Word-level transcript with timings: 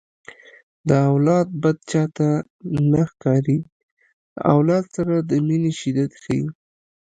د 0.87 0.89
اولاد 1.11 1.47
بد 1.61 1.77
چاته 1.91 2.29
نه 2.91 3.01
ښکاري 3.11 3.57
د 3.65 3.67
اولاد 4.53 4.85
سره 4.95 5.15
د 5.29 5.31
مینې 5.47 5.71
شدت 5.79 6.11
ښيي 6.23 6.43